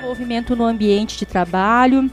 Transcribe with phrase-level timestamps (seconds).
[0.00, 2.10] Movimento no ambiente de trabalho,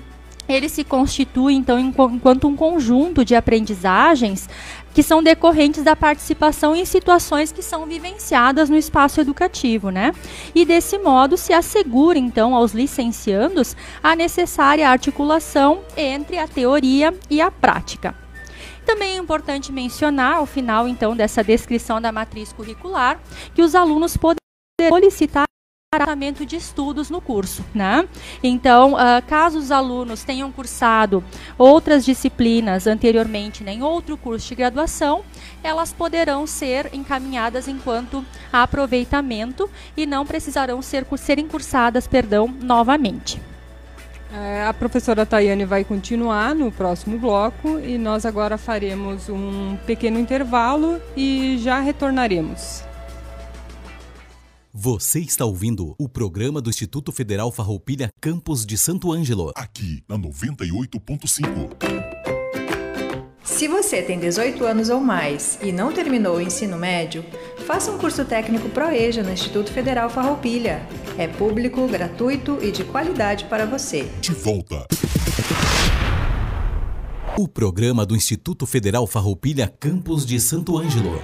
[0.48, 4.49] ele se constitui, então, enquanto um conjunto de aprendizagens
[4.93, 10.13] que são decorrentes da participação em situações que são vivenciadas no espaço educativo, né?
[10.53, 17.41] E desse modo se assegura, então, aos licenciandos a necessária articulação entre a teoria e
[17.41, 18.15] a prática.
[18.85, 23.20] Também é importante mencionar, ao final, então, dessa descrição da matriz curricular,
[23.54, 24.38] que os alunos poderão
[24.90, 25.45] solicitar
[25.98, 28.07] tratamento de estudos no curso, né?
[28.43, 31.23] Então, uh, caso os alunos tenham cursado
[31.57, 35.24] outras disciplinas anteriormente em outro curso de graduação,
[35.63, 43.41] elas poderão ser encaminhadas enquanto aproveitamento e não precisarão ser serem cursadas, perdão, novamente.
[44.34, 50.20] É, a professora Tayane vai continuar no próximo bloco e nós agora faremos um pequeno
[50.20, 52.84] intervalo e já retornaremos.
[54.77, 59.54] Você está ouvindo o programa do Instituto Federal Farroupilha Campos de Santo Ângelo.
[59.55, 61.70] Aqui na 98.5.
[63.41, 67.23] Se você tem 18 anos ou mais e não terminou o ensino médio,
[67.66, 70.85] faça um curso técnico ProEja no Instituto Federal Farroupilha.
[71.18, 74.03] É público, gratuito e de qualidade para você.
[74.19, 74.85] De volta.
[77.38, 81.22] O programa do Instituto Federal Farroupilha Campos de Santo Ângelo.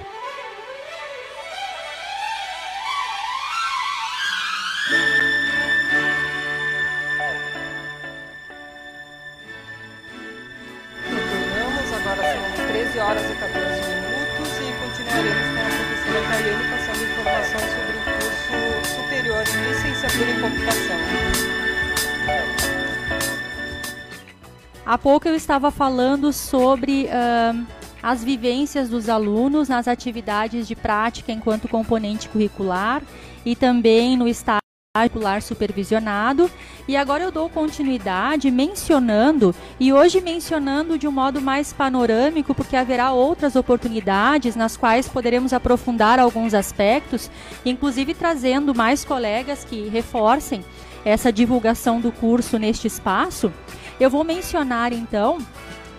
[24.84, 27.66] Há pouco eu estava falando sobre uh,
[28.02, 33.02] as vivências dos alunos nas atividades de prática enquanto componente curricular
[33.44, 34.61] e também no estágio
[34.94, 36.50] curricular supervisionado.
[36.86, 42.76] E agora eu dou continuidade mencionando, e hoje mencionando de um modo mais panorâmico, porque
[42.76, 47.30] haverá outras oportunidades nas quais poderemos aprofundar alguns aspectos,
[47.64, 50.62] inclusive trazendo mais colegas que reforcem
[51.06, 53.50] essa divulgação do curso neste espaço.
[53.98, 55.38] Eu vou mencionar então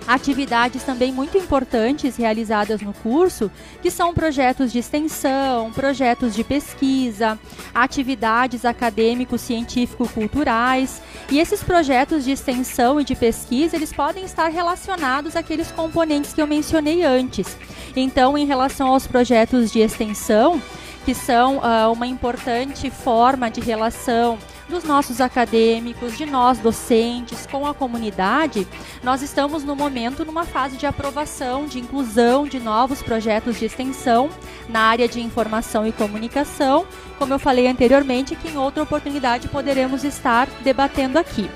[0.08, 7.40] atividades também muito importantes realizadas no curso, que são projetos de extensão, projetos de pesquisa,
[7.74, 11.02] atividades acadêmicos, científico-culturais.
[11.30, 16.42] E esses projetos de extensão e de pesquisa, eles podem estar relacionados àqueles componentes que
[16.42, 17.58] eu mencionei antes.
[17.96, 20.62] Então, em relação aos projetos de extensão,
[21.06, 24.38] que são uh, uma importante forma de relação
[24.74, 28.68] dos nossos acadêmicos, de nós docentes, com a comunidade,
[29.04, 34.32] nós estamos no momento numa fase de aprovação, de inclusão de novos projetos de extensão
[34.68, 36.88] na área de informação e comunicação,
[37.20, 41.48] como eu falei anteriormente, que em outra oportunidade poderemos estar debatendo aqui.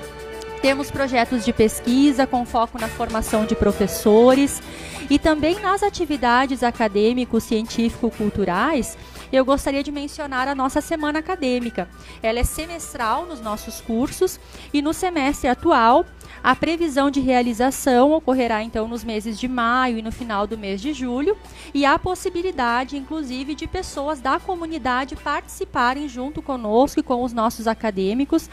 [0.62, 4.62] Temos projetos de pesquisa com foco na formação de professores
[5.10, 8.96] e também nas atividades acadêmicos, científico-culturais
[9.32, 11.88] eu gostaria de mencionar a nossa semana acadêmica.
[12.22, 14.38] Ela é semestral nos nossos cursos
[14.72, 16.04] e no semestre atual
[16.42, 20.80] a previsão de realização ocorrerá então nos meses de maio e no final do mês
[20.80, 21.36] de julho,
[21.74, 27.66] e há possibilidade, inclusive, de pessoas da comunidade participarem junto conosco e com os nossos
[27.66, 28.48] acadêmicos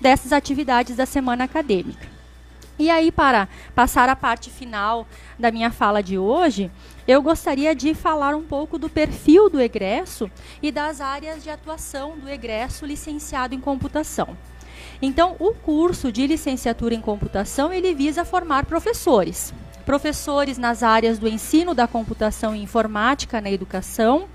[0.00, 2.19] dessas atividades da semana acadêmica.
[2.80, 5.06] E aí, para passar a parte final
[5.38, 6.70] da minha fala de hoje,
[7.06, 10.30] eu gostaria de falar um pouco do perfil do egresso
[10.62, 14.34] e das áreas de atuação do egresso licenciado em computação.
[15.02, 19.52] Então, o curso de licenciatura em computação, ele visa formar professores.
[19.84, 24.26] Professores nas áreas do ensino da computação e informática na educação,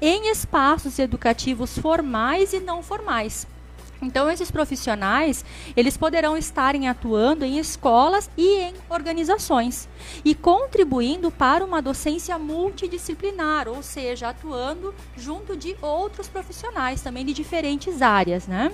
[0.00, 3.48] em espaços educativos formais e não formais.
[4.02, 5.44] Então, esses profissionais,
[5.76, 9.88] eles poderão estarem atuando em escolas e em organizações
[10.24, 17.32] e contribuindo para uma docência multidisciplinar, ou seja, atuando junto de outros profissionais também de
[17.32, 18.72] diferentes áreas, né?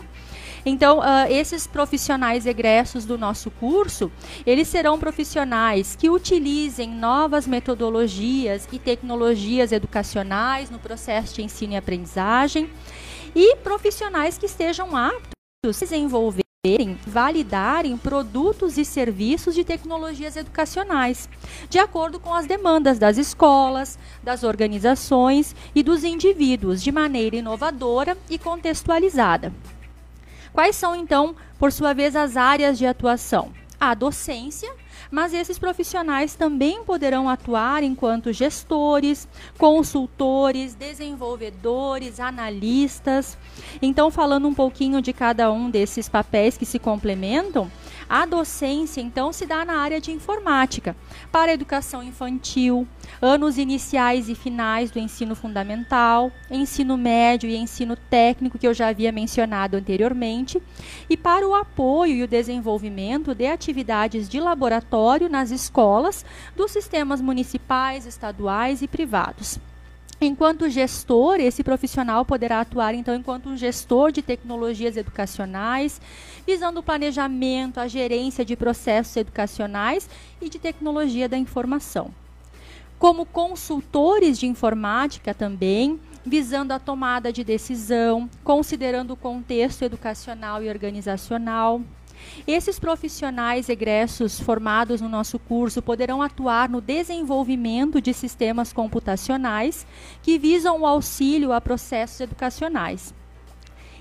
[0.65, 4.11] Então, uh, esses profissionais egressos do nosso curso,
[4.45, 11.77] eles serão profissionais que utilizem novas metodologias e tecnologias educacionais no processo de ensino e
[11.77, 12.69] aprendizagem
[13.37, 15.21] e profissionais que estejam aptos
[15.63, 21.29] a desenvolverem, validarem produtos e serviços de tecnologias educacionais,
[21.69, 28.17] de acordo com as demandas das escolas, das organizações e dos indivíduos, de maneira inovadora
[28.31, 29.53] e contextualizada.
[30.51, 33.53] Quais são, então, por sua vez, as áreas de atuação?
[33.79, 34.73] A docência,
[35.11, 43.37] mas esses profissionais também poderão atuar enquanto gestores, consultores, desenvolvedores, analistas.
[43.81, 47.71] Então, falando um pouquinho de cada um desses papéis que se complementam,
[48.09, 50.97] a docência, então, se dá na área de informática,
[51.33, 52.87] para educação infantil,
[53.21, 58.89] anos iniciais e finais do ensino fundamental, ensino médio e ensino técnico, que eu já
[58.89, 60.63] havia mencionado anteriormente,
[61.11, 66.25] e para o apoio e o desenvolvimento de atividades de laboratório nas escolas
[66.55, 69.59] dos sistemas municipais, estaduais e privados.
[70.19, 76.01] Enquanto gestor, esse profissional poderá atuar então enquanto um gestor de tecnologias educacionais,
[76.47, 80.09] visando o planejamento, a gerência de processos educacionais
[80.41, 82.11] e de tecnologia da informação.
[82.99, 90.71] Como consultores de informática também, visando a tomada de decisão, considerando o contexto educacional e
[90.71, 91.83] organizacional,
[92.47, 99.87] esses profissionais egressos formados no nosso curso poderão atuar no desenvolvimento de sistemas computacionais
[100.23, 103.15] que visam o auxílio a processos educacionais.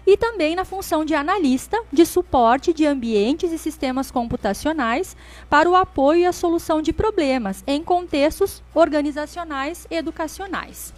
[0.08, 5.18] E também na função de analista de suporte de ambientes e sistemas computacionais
[5.50, 10.94] para o apoio e a solução de problemas em contextos organizacionais e educacionais.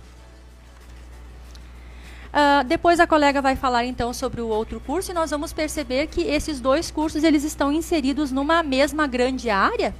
[2.27, 6.07] Uh, depois a colega vai falar então sobre o outro curso e nós vamos perceber
[6.07, 9.93] que esses dois cursos eles estão inseridos numa mesma grande área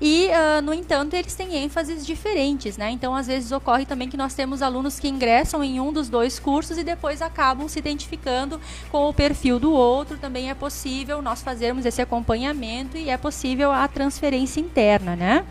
[0.00, 2.90] e, uh, no entanto, eles têm ênfases diferentes, né?
[2.90, 6.38] Então, às vezes ocorre também que nós temos alunos que ingressam em um dos dois
[6.38, 10.18] cursos e depois acabam se identificando com o perfil do outro.
[10.18, 15.44] Também é possível nós fazermos esse acompanhamento e é possível a transferência interna, né?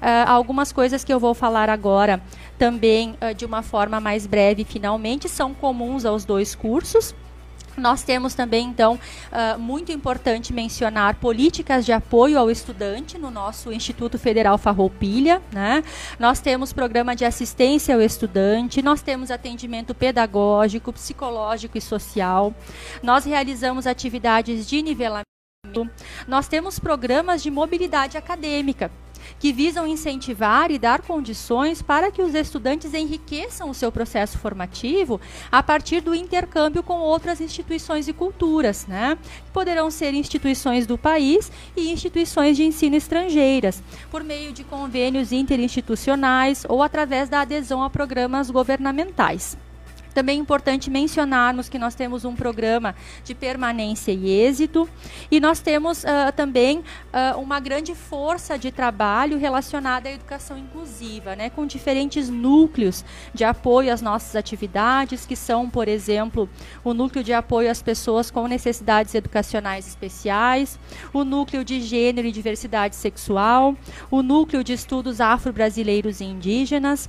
[0.00, 2.20] Uh, algumas coisas que eu vou falar agora
[2.58, 7.14] também uh, de uma forma mais breve, finalmente, são comuns aos dois cursos.
[7.78, 8.98] Nós temos também, então,
[9.32, 15.40] uh, muito importante mencionar políticas de apoio ao estudante no nosso Instituto Federal Farroupilha.
[15.52, 15.82] Né?
[16.18, 22.52] Nós temos programa de assistência ao estudante, nós temos atendimento pedagógico, psicológico e social.
[23.02, 25.28] Nós realizamos atividades de nivelamento.
[26.26, 28.90] Nós temos programas de mobilidade acadêmica,
[29.38, 35.20] que visam incentivar e dar condições para que os estudantes enriqueçam o seu processo formativo
[35.50, 39.18] a partir do intercâmbio com outras instituições e culturas, né?
[39.52, 46.64] Poderão ser instituições do país e instituições de ensino estrangeiras, por meio de convênios interinstitucionais
[46.68, 49.56] ou através da adesão a programas governamentais.
[50.18, 52.92] Também é importante mencionarmos que nós temos um programa
[53.22, 54.88] de permanência e êxito.
[55.30, 61.36] E nós temos uh, também uh, uma grande força de trabalho relacionada à educação inclusiva,
[61.36, 66.50] né, com diferentes núcleos de apoio às nossas atividades, que são, por exemplo,
[66.82, 70.80] o núcleo de apoio às pessoas com necessidades educacionais especiais,
[71.12, 73.76] o núcleo de gênero e diversidade sexual,
[74.10, 77.08] o núcleo de estudos afro-brasileiros e indígenas,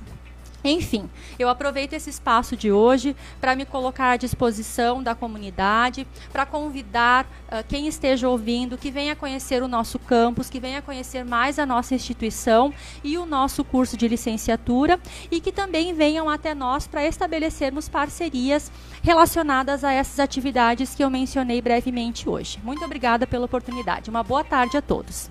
[0.62, 1.08] enfim,
[1.38, 7.24] eu aproveito esse espaço de hoje para me colocar à disposição da comunidade, para convidar
[7.24, 11.64] uh, quem esteja ouvindo que venha conhecer o nosso campus, que venha conhecer mais a
[11.64, 17.06] nossa instituição e o nosso curso de licenciatura e que também venham até nós para
[17.06, 18.70] estabelecermos parcerias
[19.02, 22.58] relacionadas a essas atividades que eu mencionei brevemente hoje.
[22.62, 24.10] Muito obrigada pela oportunidade.
[24.10, 25.30] Uma boa tarde a todos.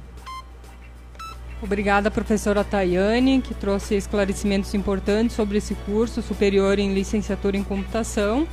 [1.62, 8.48] Obrigada, professora Tayane, que trouxe esclarecimentos importantes sobre esse curso superior em licenciatura em computação.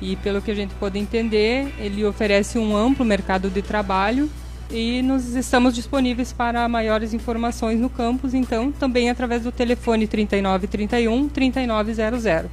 [0.00, 4.30] E pelo que a gente pode entender, ele oferece um amplo mercado de trabalho
[4.70, 11.28] e nós estamos disponíveis para maiores informações no campus, então também através do telefone 3931
[11.28, 12.50] 3900.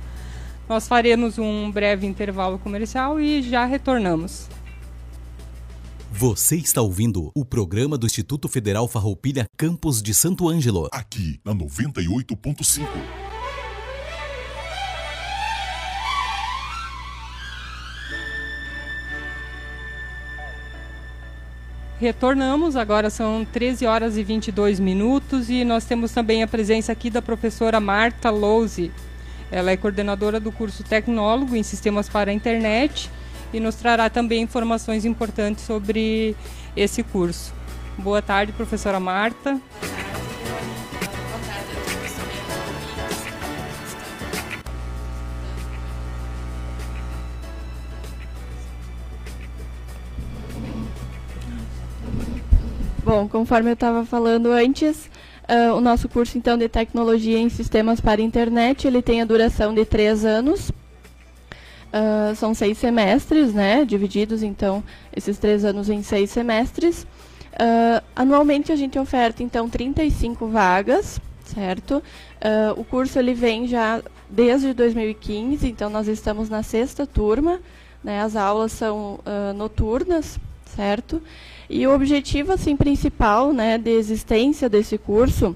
[0.67, 4.47] Nós faremos um breve intervalo comercial e já retornamos.
[6.13, 10.89] Você está ouvindo o programa do Instituto Federal Farroupilha Campos de Santo Ângelo.
[10.91, 12.85] Aqui na 98.5.
[21.97, 27.09] Retornamos, agora são 13 horas e 22 minutos e nós temos também a presença aqui
[27.09, 28.91] da professora Marta Louze.
[29.49, 33.09] Ela é coordenadora do curso Tecnólogo em Sistemas para a Internet
[33.53, 36.35] e nos trará também informações importantes sobre
[36.75, 37.53] esse curso.
[37.97, 39.59] Boa tarde, professora Marta.
[53.03, 55.09] Bom, conforme eu estava falando antes,
[55.49, 59.73] uh, o nosso curso então de tecnologia em sistemas para internet, ele tem a duração
[59.73, 60.71] de três anos.
[61.91, 63.83] Uh, são seis semestres, né?
[63.83, 64.83] Divididos então
[65.15, 67.03] esses três anos em seis semestres.
[67.53, 72.01] Uh, anualmente a gente oferta então 35 vagas, certo?
[72.75, 77.59] o curso ele vem já desde 2015, então nós estamos na sexta turma,
[78.03, 78.21] né?
[78.21, 79.19] As aulas são
[79.55, 81.21] noturnas, certo?
[81.69, 85.55] E o objetivo assim principal, né, de existência desse curso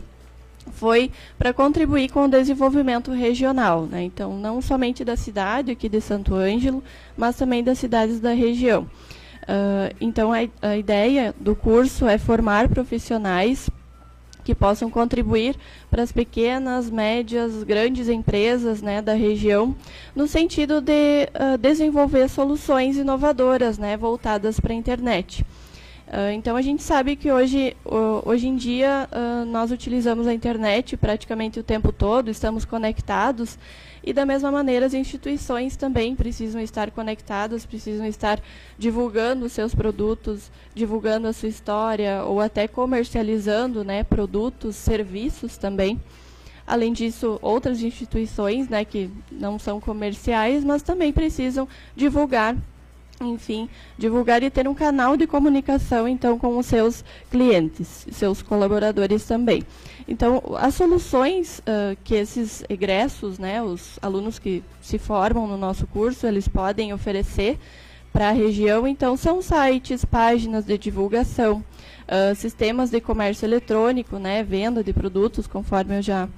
[0.71, 4.03] foi para contribuir com o desenvolvimento regional, né?
[4.03, 6.83] Então, não somente da cidade aqui de Santo Ângelo,
[7.15, 8.83] mas também das cidades da região.
[9.43, 13.69] Uh, então, a, a ideia do curso é formar profissionais
[14.45, 15.55] que possam contribuir
[15.89, 19.75] para as pequenas, médias, grandes empresas né, da região,
[20.15, 25.43] no sentido de uh, desenvolver soluções inovadoras né, voltadas para a internet.
[26.07, 27.75] Uh, então a gente sabe que hoje,
[28.23, 33.57] hoje em dia uh, nós utilizamos a internet praticamente o tempo todo, estamos conectados
[34.03, 38.39] e da mesma maneira as instituições também precisam estar conectadas, precisam estar
[38.77, 45.99] divulgando os seus produtos, divulgando a sua história ou até comercializando né, produtos, serviços também.
[46.67, 52.55] Além disso, outras instituições né, que não são comerciais, mas também precisam divulgar
[53.21, 59.25] enfim, divulgar e ter um canal de comunicação então com os seus clientes, seus colaboradores
[59.25, 59.63] também.
[60.07, 65.87] Então, as soluções uh, que esses egressos, né, os alunos que se formam no nosso
[65.87, 67.57] curso, eles podem oferecer
[68.13, 71.63] para a região, então, são sites, páginas de divulgação,
[72.07, 76.29] uh, sistemas de comércio eletrônico, né, venda de produtos, conforme eu já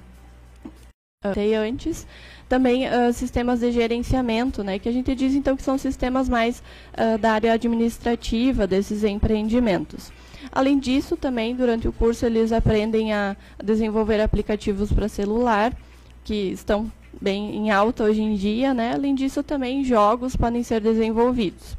[1.22, 2.06] falei antes,
[2.48, 6.62] também uh, sistemas de gerenciamento, né, que a gente diz então que são sistemas mais
[6.94, 10.10] uh, da área administrativa desses empreendimentos.
[10.50, 15.76] Além disso, também durante o curso eles aprendem a desenvolver aplicativos para celular,
[16.24, 16.90] que estão
[17.20, 18.92] bem em alta hoje em dia, né?
[18.94, 21.76] Além disso, também jogos podem ser desenvolvidos.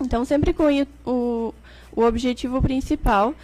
[0.00, 0.64] Então, sempre com
[1.04, 1.54] o,
[1.94, 3.34] o objetivo principal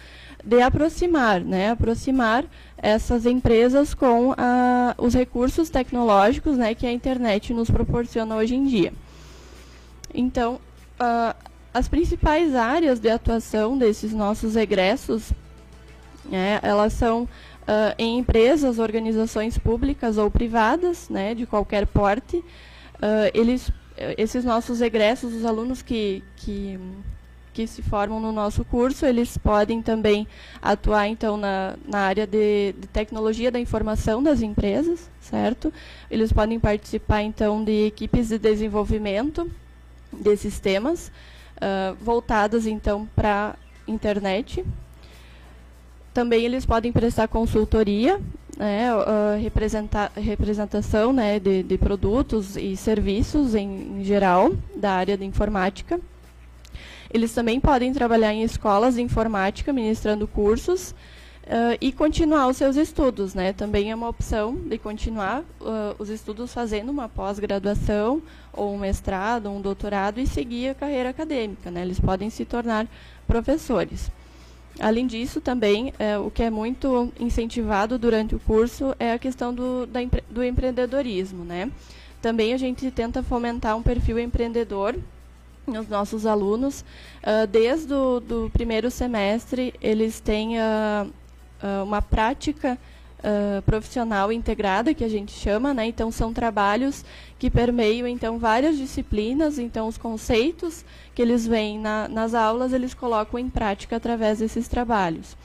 [0.43, 1.71] de aproximar, né?
[1.71, 2.45] Aproximar
[2.83, 8.65] essas empresas com ah, os recursos tecnológicos né, que a internet nos proporciona hoje em
[8.65, 8.91] dia.
[10.13, 10.59] Então,
[10.99, 11.33] ah,
[11.73, 15.31] as principais áreas de atuação desses nossos egressos,
[16.25, 17.27] né, elas são
[17.65, 22.43] ah, em empresas, organizações públicas ou privadas, né, de qualquer porte.
[23.33, 23.71] eles,
[24.17, 26.77] esses nossos egressos, os alunos que, que
[27.53, 30.27] que se formam no nosso curso, eles podem também
[30.61, 35.71] atuar então na, na área de, de, tecnologia da informação das empresas, certo?
[36.09, 39.49] Eles podem participar então de equipes de desenvolvimento
[40.11, 41.11] de sistemas
[41.57, 43.55] uh, voltadas então para
[43.87, 44.65] internet.
[46.13, 48.19] Também eles podem prestar consultoria,
[48.57, 55.25] né, uh, representação né, de, de, produtos e serviços em, em geral da área de
[55.25, 55.99] informática.
[57.13, 60.95] Eles também podem trabalhar em escolas de informática, ministrando cursos
[61.43, 63.35] uh, e continuar os seus estudos.
[63.35, 63.53] Né?
[63.53, 68.19] Também é uma opção de continuar uh, os estudos fazendo uma pós-graduação,
[68.51, 71.69] ou um mestrado, ou um doutorado e seguir a carreira acadêmica.
[71.69, 71.83] Né?
[71.83, 72.87] Eles podem se tornar
[73.27, 74.09] professores.
[74.79, 79.53] Além disso, também, é, o que é muito incentivado durante o curso é a questão
[79.53, 81.45] do, da, do empreendedorismo.
[81.45, 81.71] Né?
[82.23, 84.95] Também a gente tenta fomentar um perfil empreendedor
[85.67, 86.81] os nossos alunos,
[87.23, 92.77] uh, desde o do primeiro semestre, eles têm uh, uh, uma prática
[93.65, 95.85] profissional integrada, que a gente chama, né?
[95.85, 97.05] Então, são trabalhos
[97.39, 100.83] que permeiam, então, várias disciplinas, então, os conceitos
[101.15, 105.37] que eles veem na, nas aulas, eles colocam em prática através desses trabalhos.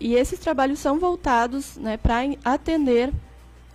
[0.00, 3.12] e esses trabalhos são voltados né, para atender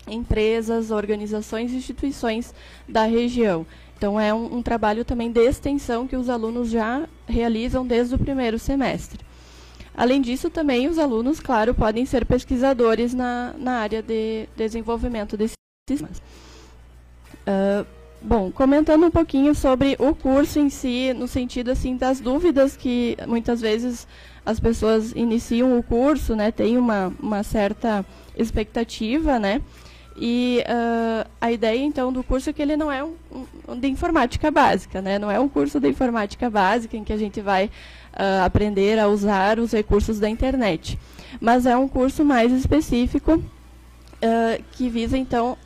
[0.06, 2.54] empresas, organizações e instituições
[2.86, 3.66] da região.
[4.00, 8.18] Então, é um, um, trabalho também de extensão que os alunos já realizam desde o
[8.18, 9.20] primeiro semestre.
[9.94, 15.58] Além disso, também os alunos, claro, podem ser pesquisadores na, na área de desenvolvimento desses
[15.90, 16.22] sistemas.
[17.46, 17.86] Uh,
[18.22, 23.18] Bom, comentando um pouquinho sobre o curso em si, no sentido assim das dúvidas que
[23.26, 24.06] muitas vezes
[24.46, 29.62] as pessoas iniciam o curso, né, tem uma, uma certa expectativa, né,
[30.20, 33.16] e uh, a ideia então do curso é que ele não é um,
[33.68, 37.18] um, de informática básica, né, não é um curso de informática básica em que a
[37.18, 41.00] gente vai uh, aprender a usar os recursos da internet,
[41.40, 45.58] mas é um curso mais específico uh, que visa então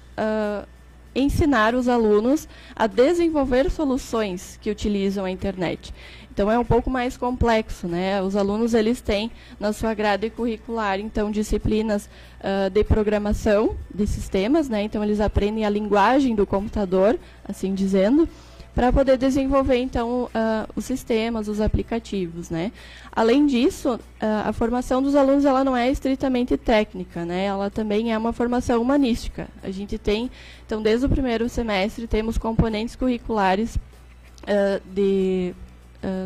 [1.16, 5.94] ensinar os alunos a desenvolver soluções que utilizam a internet.
[6.34, 8.20] Então é um pouco mais complexo, né?
[8.20, 9.30] Os alunos eles têm
[9.60, 14.82] na sua grade curricular então disciplinas uh, de programação de sistemas, né?
[14.82, 18.28] Então eles aprendem a linguagem do computador, assim dizendo,
[18.74, 22.72] para poder desenvolver então uh, os sistemas, os aplicativos, né?
[23.12, 24.00] Além disso, uh,
[24.48, 27.46] a formação dos alunos ela não é estritamente técnica, né?
[27.46, 29.48] Ela também é uma formação humanística.
[29.62, 30.30] A gente tem
[30.66, 35.54] então desde o primeiro semestre temos componentes curriculares uh, de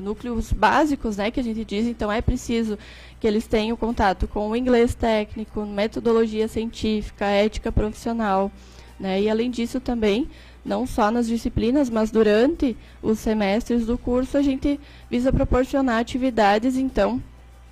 [0.01, 1.30] núcleos básicos, né?
[1.30, 2.80] Que a gente diz então é preciso
[3.20, 8.51] que eles tenham contato com o inglês técnico, metodologia científica, ética profissional,
[9.00, 9.22] né?
[9.22, 10.27] E além disso também
[10.68, 16.76] não só nas disciplinas, mas durante os semestres do curso, a gente visa proporcionar atividades,
[16.76, 17.24] então,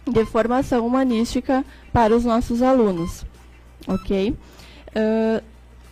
[0.08, 3.26] de formação humanística para os nossos alunos.
[3.86, 4.30] Ok?
[4.30, 5.44] Uh,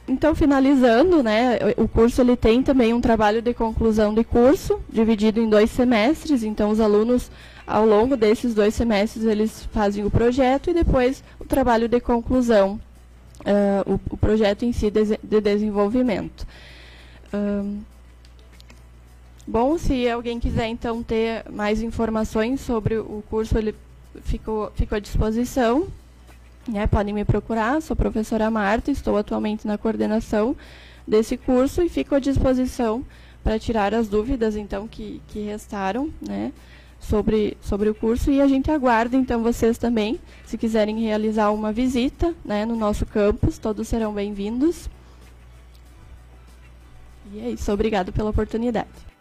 [0.08, 5.42] então, finalizando, né, o curso ele tem também um trabalho de conclusão de curso, dividido
[5.42, 6.44] em dois semestres.
[6.44, 7.30] Então, os alunos,
[7.68, 12.80] ao longo desses dois semestres, eles fazem o projeto e depois o trabalho de conclusão,
[13.42, 16.46] uh, o, o, projeto em si de, de desenvolvimento
[19.48, 23.75] bom, se alguém quiser então ter mais informações sobre o curso, ele
[24.22, 25.88] ficou, ficou à disposição.
[26.66, 30.56] Né, podem me procurar, sou professora Marta, estou atualmente na coordenação
[31.06, 33.04] desse curso e fico à disposição
[33.44, 36.54] para tirar as dúvidas então que, que restaram né,
[37.02, 41.74] sobre, sobre o curso e a gente aguarda então vocês também, se quiserem realizar uma
[41.74, 44.90] visita né, no nosso campus, todos serão bem-vindos.
[47.34, 47.72] E é isso.
[47.72, 49.13] Obrigado pela oportunidade.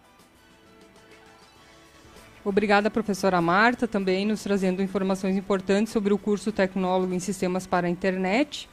[2.45, 7.87] Obrigada, professora Marta, também nos trazendo informações importantes sobre o curso Tecnólogo em Sistemas para
[7.87, 8.69] a Internet.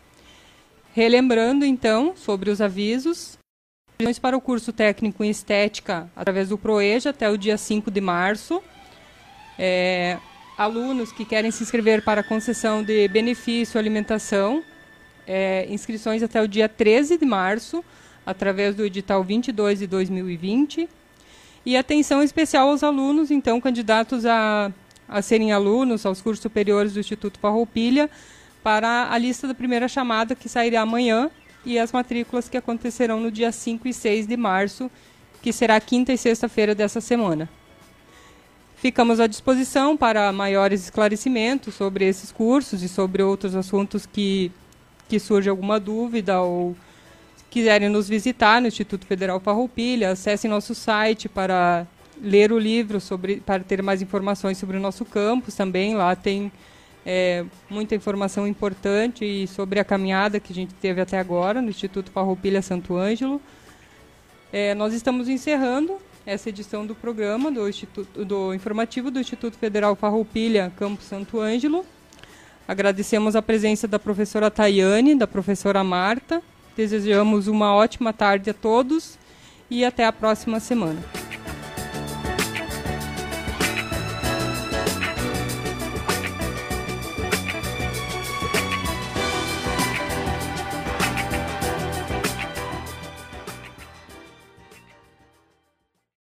[0.94, 3.38] Relembrando, então, sobre os avisos.
[4.22, 8.62] Para o curso técnico em estética através do ProEja até o dia 5 de março.
[9.58, 10.18] É,
[10.58, 14.64] alunos que querem se inscrever para concessão de benefício alimentação,
[15.28, 17.84] é, inscrições até o dia 13 de março
[18.30, 20.88] através do edital 22 de 2020.
[21.66, 24.72] E atenção especial aos alunos, então, candidatos a,
[25.08, 28.08] a serem alunos aos cursos superiores do Instituto Farroupilha,
[28.64, 31.32] para a lista da primeira chamada que sairá amanhã
[31.66, 34.92] e as matrículas que acontecerão no dia 5 e 6 de março,
[35.42, 37.50] que será quinta e sexta-feira dessa semana.
[38.76, 44.52] Ficamos à disposição para maiores esclarecimentos sobre esses cursos e sobre outros assuntos que,
[45.08, 46.78] que surge alguma dúvida ou
[47.50, 51.88] quiserem nos visitar no Instituto Federal Farroupilha, acessem nosso site para
[52.22, 55.96] ler o livro sobre para ter mais informações sobre o nosso campus também.
[55.96, 56.52] Lá tem
[57.06, 61.70] é, muita informação importante e sobre a caminhada que a gente teve até agora no
[61.70, 63.42] Instituto Farroupilha Santo Ângelo.
[64.52, 69.96] É, nós estamos encerrando essa edição do programa do Instituto do informativo do Instituto Federal
[69.96, 71.86] Farroupilha Campus Santo Ângelo.
[72.68, 76.44] Agradecemos a presença da professora Tayane da professora Marta
[76.80, 79.20] Desejamos uma ótima tarde a todos
[79.70, 81.19] e até a próxima semana.